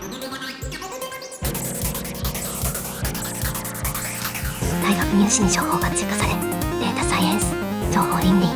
[0.00, 0.08] 大
[4.96, 6.32] 学入試に情報が追加され
[6.80, 7.52] データサイエンス
[7.92, 8.46] 情報倫理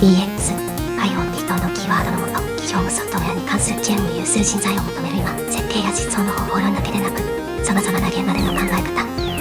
[0.00, 0.56] DX
[0.96, 7.20] IoT 等のキーワードのもと企業務ソフトウェアに関する知恵を有する人材を求める今設計や実装の方法論だけでなく
[7.62, 8.88] さまざまな現場での考え方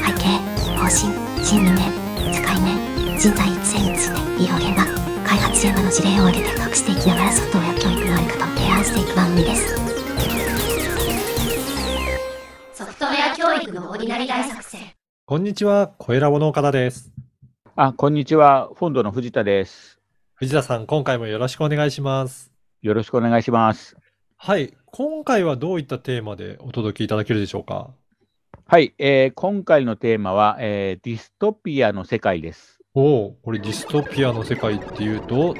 [0.04, 0.36] 背景
[0.76, 1.88] 方針心理面
[2.36, 2.76] 使い面
[3.18, 4.84] 人材育成について医療現場
[5.24, 9.95] 開発現場の事例を挙げて隠していきながらソフトウェア教育のあり方を提案していく番組です。
[13.56, 14.82] 教育のオーディナリ大作戦。
[15.26, 17.14] こんにちは、小ラボの岡田です。
[17.78, 18.70] あ、こんにちは。
[18.76, 20.02] フォンドの藤田です。
[20.34, 22.52] 藤田さん、今回もよろしくお願いします。
[22.82, 23.96] よろしくお願いします。
[24.36, 27.92] はい、今回はどういったテーマでお届けいただけるでしょうか？
[28.68, 32.82] はい、えー今回のテーマは、えーディストピアの世界です。
[32.94, 35.56] おお、これディストピアの世界っていうと、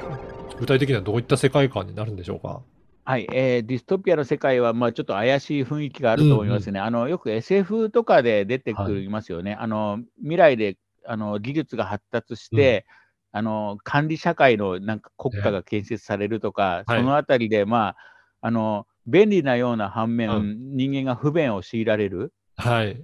[0.58, 2.60] 具体的にはどういった世界観になるんでしょうか？
[3.06, 6.80] はい、えーディストピアの世界は、まあ、ちょっと怪しい雰囲気があると思いますね。
[6.80, 9.54] あのよく SF とかで出てくりますよね。
[9.54, 12.84] あの未来であの技術が発達して、
[13.30, 17.96] あの管理社会のなんか国家が建設されるとか、はいそのあたりで、まあ、
[18.40, 22.32] あの便利なような反面、う人間が不便を強いられる。
[22.56, 22.92] はい。
[22.92, 22.96] っ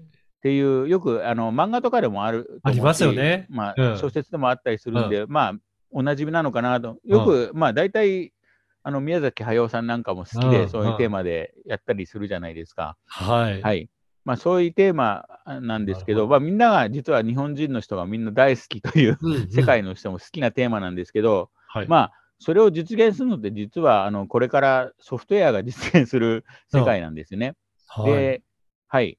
[0.42, 5.54] ていう、よくあの漫画とかでもあるありますよねまあうん小説でもあったりするんで、まあ、
[5.92, 6.96] おなじみなのかなと。
[7.04, 8.32] よく、まあ、大体、
[8.84, 12.96] あの宮崎駿さんなんかも好きで、うんそういうテーマでやったりするじゃないですか。
[13.06, 13.62] はい。
[13.62, 13.88] はい。
[14.24, 15.26] まあ、そういうテーマ
[15.60, 19.18] なんですけど、まあ、みんなが、実は日本人の人がみんな大好きという、
[19.50, 21.88] 世界の人も好きなテーマなんですけど、はい。
[21.88, 27.54] まあ、それを実現するのって、実はあのこれからソフトウェアが実現する世界なんですね。
[27.86, 28.12] はい。
[28.12, 28.42] で、
[28.88, 29.18] はい。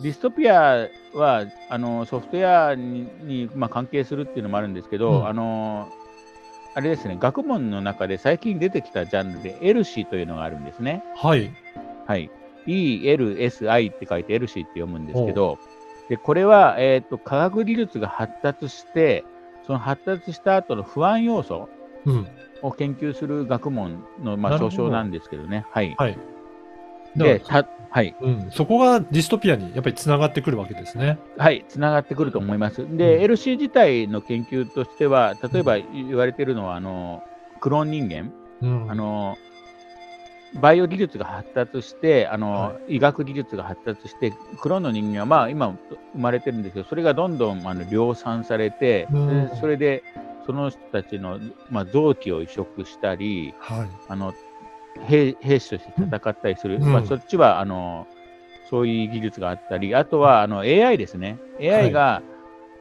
[0.00, 5.88] ディストピアはあのソフトウェアににまあ、関係するっていうのもあるんですけど、うんあの
[6.78, 11.02] あれですね、学問の中で最近出てきたジャンルで、エルシーというのがあるんですね。
[11.16, 11.50] はい。
[12.06, 12.30] はい。
[12.68, 15.58] ELSI って書いてエルシーって読むんですけど、
[16.08, 19.24] でこれは、えーと、科学技術が発達して、
[19.66, 21.68] その発達した後の不安要素
[22.04, 22.28] うん。
[22.62, 25.66] を研究する学問の、まあ、総称なんですけどね。
[25.72, 25.96] はい。
[25.98, 26.16] はい。
[27.16, 27.42] で、
[27.90, 28.14] はい。
[28.20, 31.18] うん、そこがディストピアにやっぱりつながってくるわけですね。
[31.38, 32.82] はい、つながってくると思います。
[32.82, 37.22] うんで、LC 自体の研究としては、例えば言われているのは、あの
[37.60, 38.90] クローン人間、うん。
[38.90, 39.36] あの
[40.54, 45.76] バイオ技術が発達して、あのは医学技術が発達して、クローンの人間は、まあ、今
[46.14, 50.02] 生まれてるんですけど、それがどんどんあの量産されて、うんでそれで
[50.46, 51.38] その人たちの、
[51.70, 53.88] まあ、臓器を移植したり、はい。
[54.08, 54.32] あの
[55.06, 56.92] 兵兵士として戦ったりする、うん。
[56.92, 58.06] まあ、そっちはあの
[58.70, 62.22] そういう技術があったり、あとはあの AI ですね、AI が、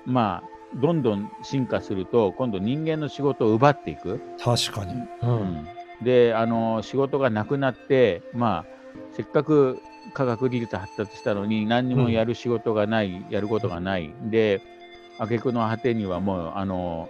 [0.05, 4.93] まあ、どんどん進化すると、今度、人間の仕事を奪っていく、確かに。
[4.93, 5.07] う。
[5.23, 5.39] うん。
[5.63, 5.67] ん
[6.01, 8.65] であの仕事がなくなって、まあ、
[9.13, 9.81] せっかく
[10.13, 14.61] 科学技術発達したのに、何にもやる仕事がない、やることがない、で、
[15.19, 17.09] 挙句の果てにはもう、あの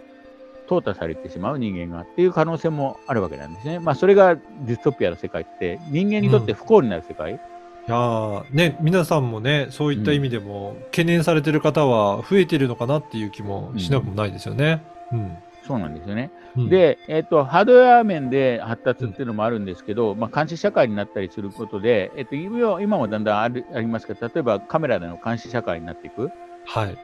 [0.67, 3.79] 淘汰されてしまう人間がっていう可能性もあるわけなんですね。
[3.79, 14.83] まあ、それがディストピアの世界って、人間にとって不幸になる世界、いやーね、皆さんもね、そういった意味でも、懸念されてる方は増えてるのかなっていう気もしなくもないですよね。
[15.13, 15.37] うん。
[15.65, 16.31] そうなんですよね。
[16.57, 26.29] うん、で、えっと、ハードウェア面で発達っていうのもあるんですけど、まあ、監視社会になったりすることで、えっと、今今もだんだんあるありますけど、例えばカメラでの監視社会になっていく。
[26.65, 26.97] はい。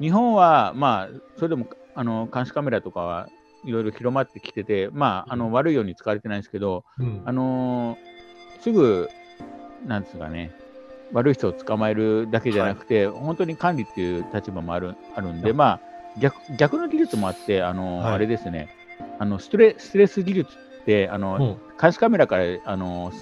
[0.00, 3.28] 日本は、まあ、それでもあの監視カメラとかは
[3.64, 7.22] いろいろ広まってきてて、まあ、あの悪いように使われてないんですけど、うん。
[7.24, 8.12] あのー
[8.60, 9.08] すぐ、
[9.86, 10.52] なんですかね、
[11.12, 15.52] 悪い人を捕まえるだけじゃなくて、本当に管理っていう立場もあるあるんで、はい。
[15.52, 15.80] まあ、
[16.18, 18.14] 逆逆の技術もあって、あのーはい。
[18.14, 18.68] あれですね、
[19.18, 20.50] あのストレストレス技術
[20.82, 21.78] って、あのうん。
[21.80, 23.14] 監視カメラから、あのー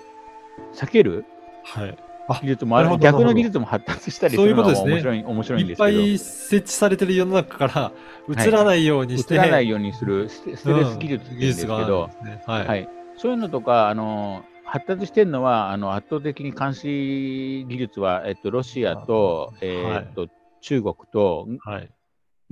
[0.75, 1.25] 避ける
[1.65, 1.97] はい。
[2.41, 5.99] 技術もある逆の技術も発達したりすそういるのがうことですね面白い面白いんいっですけど。
[5.99, 7.93] ぱい設置されてる世の中から
[8.29, 10.67] 映らないようにして、映らないようにするステレス
[10.99, 12.67] 技術ってうん言うんですけど、技術があるんねはい。
[12.67, 20.29] はい、そういうのとか、あの発達してるのは、あの圧倒的に監視技術は、えっと、ロシアと,、えーっと
[20.61, 21.91] 中国とはい。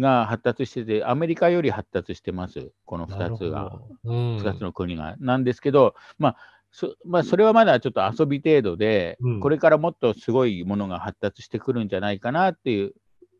[0.00, 3.72] が発達してて、アメリカより発達してます、この2なるほどつが、
[4.04, 4.36] うん。
[4.38, 5.16] 2つの国が。
[5.18, 6.36] なんですけど、まあ
[6.78, 12.92] そまあ、それはまだちょっと遊び程度で、うんこれからもっとすごいものが発達してくるんじゃないかなっていう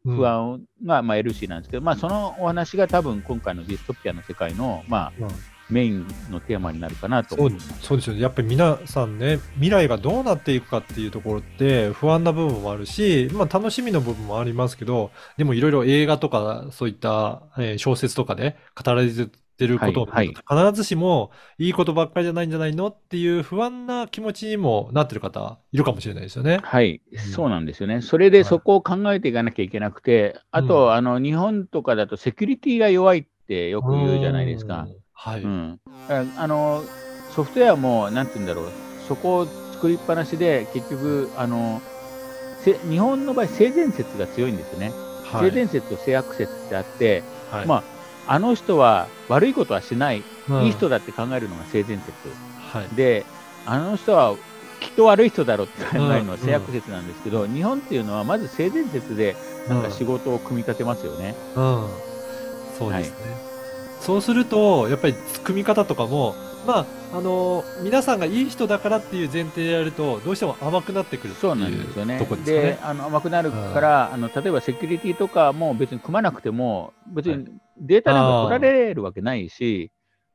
[0.05, 5.29] うん不安が、まあ、LC なんですけど、まあ、そのお話が多分今回のディストピアの世界の、まあ、うん
[5.70, 7.50] メインのテーマになるかなとそう。
[7.82, 8.23] そうですよね。
[8.23, 26.60] やっぱり皆さんね、未来がどうなっていくかっていうところって不安な部分もあるし、まあ楽しみの部分もありますけど、でもいろいろ映画とかそういった、えー小説とかで語られてってることをはい必ずしもいいことばっかりじゃないんじゃないのっていう不安な気持ちにもなってる方いるかもしれないですよね。
[26.62, 28.00] はい、んそうなんですよね。
[28.00, 34.96] それでそこを考えていかなきゃいけなくて、あと、あの日本とかだとセキュリティが弱いってよく言うじゃないですかうん。。
[35.12, 35.43] はい。
[35.43, 36.84] うん、ああの
[37.34, 38.66] ソフトウェアも、なんて言うんだろう、
[39.08, 41.82] そこを作りっぱなしで、結局、あの
[42.62, 44.90] せ日本の場合、性善説が強いんですよね。
[44.90, 47.98] はい性善説と性悪説ってあって、はいまあ、
[48.29, 52.13] あの人は悪いことはしない、うんいい人だって考えるのが性善説。
[52.73, 52.89] はい。
[52.95, 53.27] で、
[53.67, 54.35] あの人は
[54.81, 59.37] きっと悪い人だろうって考えるのはうん性悪説なんですけど、日本っていうのはまず性善説で
[59.69, 61.35] なんか仕事を組み立てますよね。
[61.55, 61.89] うん、
[62.79, 63.17] そうですね。
[64.00, 65.15] そうすると、やっぱり
[65.45, 66.35] 組み方とかも、
[66.67, 66.87] まあ、
[67.17, 72.19] あの皆さんがいい人だからっていう前提でやると、どうしても甘くなってくるそうなんいですよね。
[72.45, 72.79] でね。
[72.83, 77.47] あの甘くなるから、あの例えばセキュリティとかも別に組まなくても、別に
[77.81, 79.91] データなんか取られるわけないし、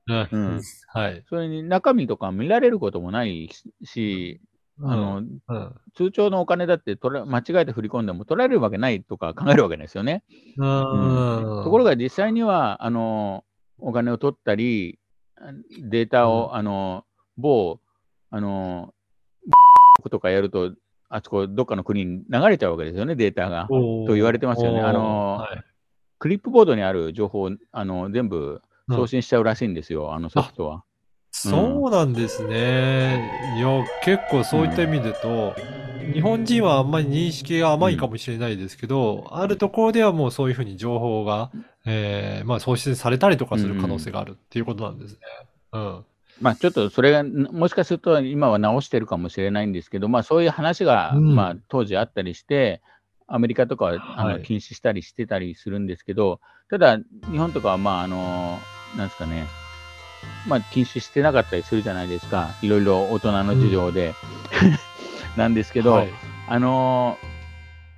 [0.07, 1.23] うんうんはい。
[1.29, 3.49] それに中身とか見られることもない
[3.83, 4.41] し、
[4.81, 10.23] あのうん通帳のお金だって取ら間違えて振り込んでも取られるわけないとか考えるわけですよね。
[10.57, 10.65] うん
[11.63, 13.43] ところが実際にはあの
[13.83, 14.97] お金を取ったり、
[15.81, 17.05] データを、あの
[17.37, 17.79] 某
[18.29, 18.93] あの
[20.09, 20.73] とかやると、
[21.09, 23.67] あそこどっかの国に流れちゃうわけですよね、データが。
[23.67, 25.63] と言われてますよねあのはい
[26.23, 30.85] クリップボードにある情報をあの全部送信しちゃうらしいんですよ、あのソフトは。
[31.31, 33.57] そうなんですね。
[33.57, 33.67] いや、
[34.05, 35.53] 結構そういった意味でと、
[36.11, 41.51] 日本人はあんまり認識が甘いかもしれないですけど、あるところではもうそういうふうに情報が、
[41.85, 45.19] えーまあ送信されたりとかする可能性があるっていうことなんですね。
[45.73, 46.05] うん。
[46.41, 52.81] まあ、ちょっとそれがんもしかすると今は直してるかもしれないんですけど、まあ、そういう話が、うんまあ、当時あったりして、
[53.27, 56.39] アメリカとかはあはいの禁止したりしてたりするんですけど、
[56.69, 56.97] ただ、
[57.31, 58.59] 日本とかは、まあ、あの、
[58.97, 59.45] なんですかね、
[60.47, 64.13] まあ、禁止してなかったりするじゃないですか、いろいろ大人の事情で。
[65.35, 66.09] なんですけど、はい。
[66.47, 67.17] あの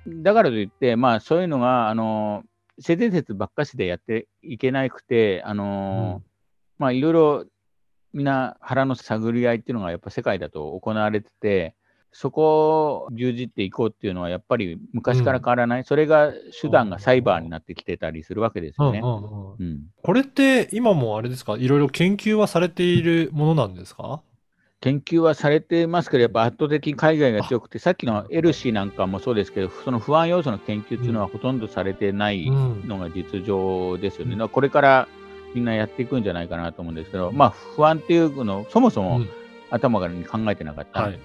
[0.06, 2.44] だからといって、まあ、そういうのが、あの
[2.78, 6.22] 性善説ばっかしでやっていけなくて、あの
[6.78, 7.44] まあ、いろいろ
[8.12, 11.74] みんな腹の探り合いっていうのがやっぱ世界だと行われてて、
[12.12, 19.00] そこを牛耳っていこうっていうのはやっぱり昔から変わらない、それが手段がサイバーになってきてたりするわけですよね。
[19.02, 19.56] うんうんうん。
[19.58, 19.80] うん。
[20.02, 21.56] これって今もあれですか？
[21.56, 24.22] いろいろ研究はされているものなんですか？
[24.86, 34.34] 研究はされてますけど、やっぱ圧倒的に海外が強くて、さっきのエルシーなんかもそうですけど、その不安要素の研究っていうのはほとんどされてないうんのが実情ですよね。
[34.34, 35.08] うんだからこれから
[35.54, 39.28] みんなやっていくんじゃないかなと思うんですけど、まあ不安っていうのをそもそうもん
[39.70, 41.02] 頭からに考えてなかった。
[41.02, 41.18] はい。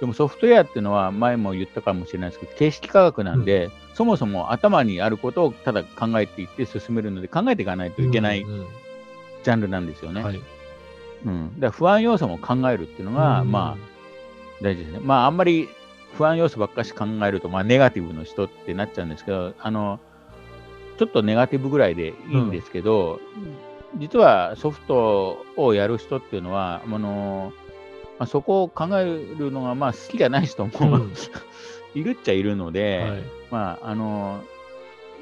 [0.00, 8.66] でもソフトウェアっていうのは前も言ったかもしれないですけど、形式科学なんで、そもそも頭にあることをただ考えていって進めるので、考えていかないといけないうんうん
[9.42, 10.22] ジャンルなんですよね。
[10.22, 10.40] はい。
[11.24, 13.94] うん、だ不安要素も考えるっていうのが、うんまあ
[14.62, 15.00] 大事ですね。
[15.02, 15.68] まああんまり
[16.14, 20.00] 不安要素ばっかし考えると、まあネガティブの人ってなっちゃうんですけど、あの、
[20.98, 23.20] ちょっとネガティブぐらいでいいんですけど、
[23.96, 27.52] 実はソフトをやる人っていうのは、あの、
[28.18, 29.04] まあ、そこを考え
[29.38, 31.12] るのがまあ好きじゃない人も、うん
[31.94, 33.22] いるっちゃいるので、はい。
[33.52, 34.42] まあ、あの、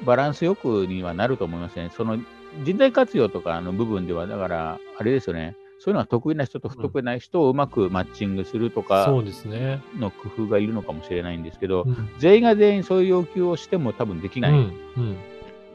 [0.03, 1.91] バランスよくにはなると思いますね。
[1.95, 2.17] その
[2.63, 5.55] 人材活用とかの部分では、だから、あれですよね。
[5.83, 9.81] そういうのは得意な人と不得意な人をうまくマッチングするとかそうですね。
[9.99, 12.09] の工夫がいるのかもしれないんですけど、うん。
[12.19, 14.71] 全員が全員そういう要求をしても多分できない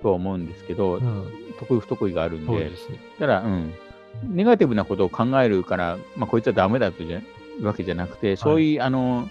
[0.00, 1.26] とは思うんですけど、うん。
[1.58, 2.98] 得意不得意があるんでで、すね。
[3.20, 3.74] だから、うん、
[4.22, 7.22] ネガティブなことを考えるから、まあ、こいつはダメだとじゃい
[7.60, 9.28] うわけじゃなくて、そういう、あの、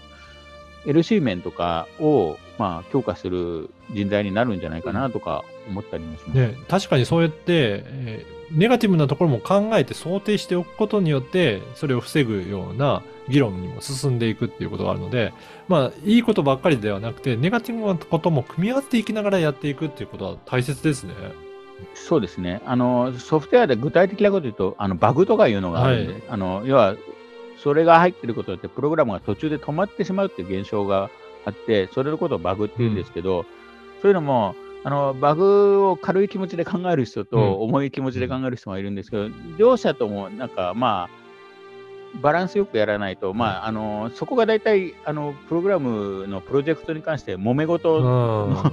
[0.86, 6.38] LC 面とかを、まあ、強化する人材になるんじゃないかなとか思ったりもします。
[6.38, 15.32] ね、確かにそうやって、えーネガティブなところも考えて想定しておくことによって、それを防ぐような議論にも進んでいくっていうことがあるので、
[15.68, 21.14] まあ、いいことばっかりではなくて、ネガティブなことも組み合わせていきながらやっていくっていうことは大切ですね。
[21.94, 22.60] そうですね。
[22.64, 26.96] あの、ソフトウェアで具体的なこと言うと、あの、バグとかいうのがあるんで、はいあの、要は、
[27.62, 31.10] それが入ってることによって、プログラムが途中で止まってしまうっていう現象が
[31.44, 33.44] あって、それのことをバグって言うんですけど、
[34.00, 34.54] そういうのも、
[34.84, 37.26] あの、バグを軽い気持ちで考える人うん。
[37.26, 41.18] と、重い気持ちで考える人がいるんですけど、両者とも、なんか、まあ、
[42.22, 48.56] バランスよくやらないと、まあ、あの、そこが大体、あの、プログラムのプロジェクトに関して揉め事うん。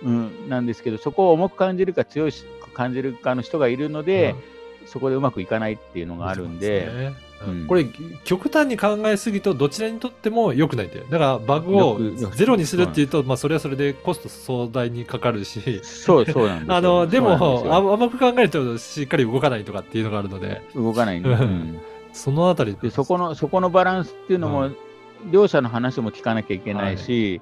[0.00, 4.36] うん、なんですけど、そこを重く感じるか強く感じるかの人がいるので、
[4.86, 7.27] そこでうまくいかないっていうのがあるんで、そ
[7.66, 7.86] これ、
[8.24, 11.04] 極端に考えすぎとどちらにとっても良くないんだよ。
[11.08, 11.98] だからバグを
[12.34, 16.76] ゼロにするっていうと、まあそれはそれでコスト壮大にかかるし、そうそうなんですよ。
[16.76, 17.74] あの、でも、すよ。
[17.74, 21.78] あ甘く考えるとしっかり動かないとかっていうのがあるので、動かないんで、うん。
[22.12, 24.76] そのあたりでそこのそこのバランスっていうのも、うん。
[25.30, 27.40] 両者の話も聞かなきゃいけないし、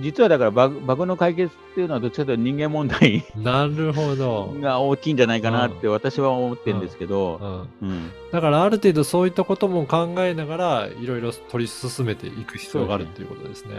[0.00, 4.54] 実はだからバグバグの解決っていうのはどっちかというと人間問題 なるほど。
[4.60, 13.74] が大きいんじゃないかなって私は思ってるんですけうど、んうんだからある程度そういったことも考えながら、いろいろ取り進めていく必要があるっていうことですね。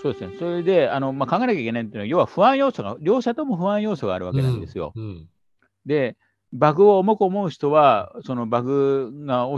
[0.00, 0.36] そうですね。
[0.38, 4.92] それで、あのまあ、考えなきゃいけないっていうのは、要は不安要素が、両者とも不安要素があるわけなんですよ。
[4.96, 5.28] うん。
[5.86, 6.16] で、
[6.52, 9.48] バグを重く思う人は、そのバグが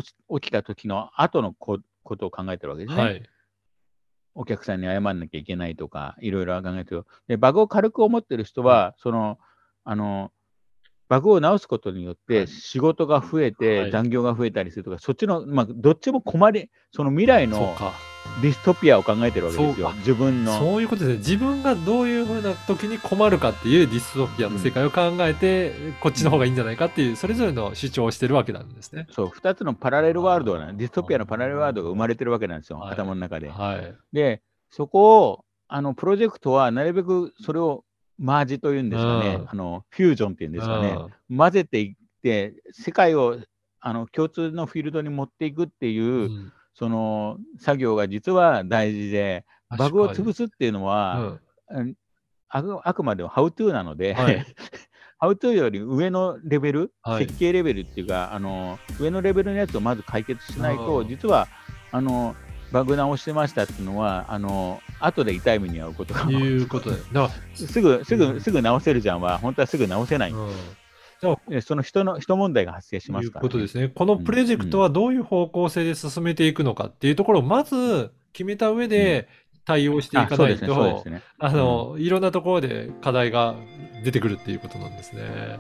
[0.40, 3.02] 起きた時の後のこことを考えてるわけですね。
[3.02, 3.22] はい。
[4.36, 7.04] お客さんに謝らなきゃいけないとか、いろいろ考えてる。
[7.26, 9.38] で、バグを軽く思ってる人は、その、
[9.82, 10.30] あの、
[11.08, 18.15] バグを直すことによっはいて仕事が増えて、はい残業が増えたりするとか、そっちの、まあ、どっちも困り、その未来のか。
[18.42, 19.92] ディストピアを考えてるわけですよ。
[19.98, 20.58] 自分の。
[20.58, 21.18] そういうことですね。
[21.18, 29.06] 自分がどういうふうな時に困るかっていうディストピアの世界を考えて、こっちの方がいいんじゃないかっていう、それぞれの主張をしてるわけなんですね。
[29.10, 33.48] そう、2つのパラレルワールドが、ディストピアのパラレルワールドが生まれてるわけなんですよ、はい頭の中で。
[33.48, 33.94] はい。
[34.12, 37.84] で、そこを、あの、プロジェクトはなるべくそれを
[38.18, 40.96] マージというんですかね、うんあの、フュージョンっていうんですかね、
[41.30, 43.38] うん混ぜていって、世界を
[43.80, 49.44] あの共通のフィールドに持っていくっていう、うんその作業が実は大事で、
[49.76, 51.38] バグを潰すっていうのは、
[51.70, 51.94] うん。
[52.48, 54.44] あくあくまでも How to なので、はい。
[55.20, 57.26] How to より上のレベル、はい。
[57.26, 61.48] 設計レベルっていうかあの、上のレベルのやつをまず解決しないと、うん実は
[61.92, 62.36] あの
[62.72, 66.30] バグ直してましたっていうのは、あの後で痛い目に遭うことがうん。
[66.34, 66.90] いうこと
[67.54, 68.40] すぐ、すぐ、うん。
[68.40, 70.32] すぐ直せるじゃんは、本当はすぐ直せない。
[70.32, 70.36] ら、。
[70.36, 70.52] うん。
[71.50, 73.88] えその人の、人問題が発生しまいうすから、ことですね。
[73.88, 79.28] このプロジェクトはどういう方向性で進めていくのかっていうところをまず決めた上で
[79.64, 81.04] 対応していあかないと。
[81.38, 83.54] あの、いろんなところで課題が
[84.04, 85.58] 出てくるっていうことなんですね。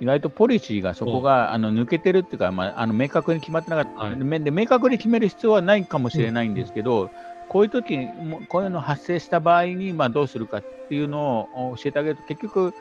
[0.00, 4.16] 意外とポリシーがそこがあの抜けてるっていうか、まあ、あの明確に決まってなかった、はい。
[4.16, 7.10] 面で明確に決める必要はないかもしれないんですけど、
[7.48, 8.06] こういう時
[8.48, 12.72] こういうの発生した場合に、まあ、どうするかっていうのを教えてあげると結局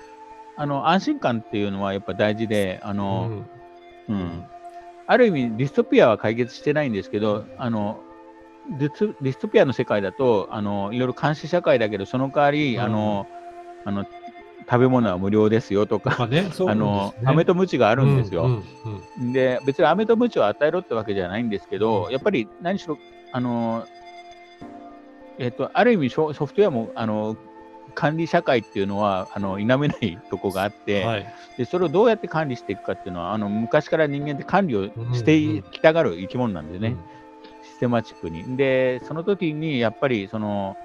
[0.60, 3.50] あの安心感っていうのはやっぱ大事であうの、ん。
[4.10, 4.46] うん。
[5.08, 8.02] ある意味ディストピアは解決してないんですけどあの
[8.78, 12.82] ディスディストピアの世界だとあのいろいろ監視社会だけどその代わり、うん。
[12.84, 13.28] あの
[13.86, 14.06] あの
[14.70, 16.26] 食べ物は無料ですよとかま
[16.72, 18.44] あの、飴と鞭がああるんですよ。
[18.44, 18.64] うん
[19.20, 23.00] うんで、別に飴と鞭を与えろってわけじゃないんですけど、やっぱり何しろ、
[23.32, 23.88] あの、
[25.40, 27.36] えっ、と、ある意味ソソフトウェアも、あの、
[27.96, 31.26] 管理社会っていうのは、あの、否めないとこがあって、はい。
[31.58, 36.96] で、それをどうやって管理していくかっていうのは、あの、昔から人間って管理をしうんてきたがる生き物なんでね、うん。
[37.64, 38.58] システマチックに。
[38.58, 40.78] で、その時に、やっぱり、その、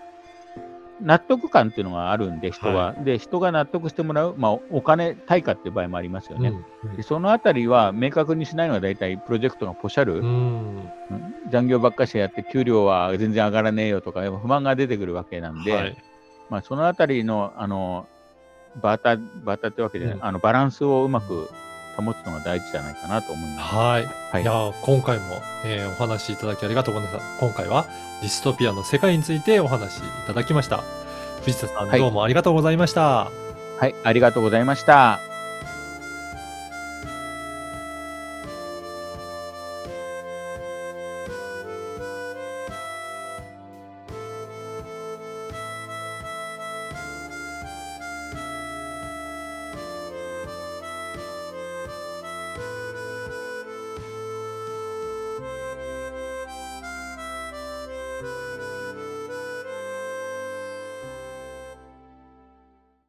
[1.00, 2.94] 納得感っていうのがあるんで、人は。
[3.04, 6.48] で、人が納得してもらう、まあ、お金、対価っていう場合もありますよね。
[6.48, 6.64] うん
[6.96, 10.22] でそのあたりは明確にしないのは大体プロジェクトがポシャル、うん。
[10.22, 11.34] うん。
[11.50, 15.96] 残業ばっかしやって給料は全然上がらねえよとか不満が出てくるわけなんで、はい
[16.50, 18.06] まあ、そのあたりのあの
[18.82, 21.48] バータバータってわけで、うんあのバランスをうまく
[21.96, 23.74] 保つのが大事じゃないかなと思います。
[23.74, 24.06] はい。
[24.32, 25.24] はいいやー今回も、
[25.64, 27.46] えーお話しいただきありがとうございました。
[27.46, 27.86] 今回は
[28.20, 30.82] ディストピアの世界についてお話しいただきました。
[31.44, 33.30] 藤田さん、はいどうもありがとうございました。
[33.78, 35.33] はい、ありがとうございました。